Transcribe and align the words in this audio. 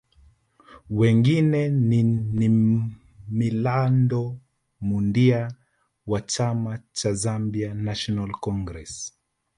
Wengine 0.89 1.69
ni 1.69 2.03
Namilando 2.47 4.37
Mundia 4.81 5.55
wa 6.07 6.21
chama 6.21 6.79
cha 6.93 7.13
Zambia 7.13 7.73
National 7.73 8.31
Congress 8.31 9.13